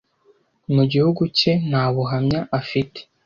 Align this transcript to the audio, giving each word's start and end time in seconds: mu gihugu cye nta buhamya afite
mu 0.73 0.83
gihugu 0.91 1.21
cye 1.37 1.51
nta 1.67 1.83
buhamya 1.95 2.39
afite 2.59 2.99